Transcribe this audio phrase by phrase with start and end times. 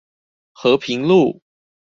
[0.53, 1.43] 和平路